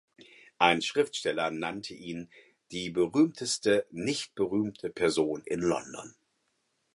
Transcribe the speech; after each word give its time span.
Ein 0.57 0.81
Schriftsteller 0.81 1.51
nannte 1.51 1.93
ihn 1.93 2.27
"die 2.71 2.89
berühmteste 2.89 3.85
nicht 3.91 4.33
berühmte 4.33 4.89
Person 4.89 5.43
in 5.45 5.59
London". 5.59 6.15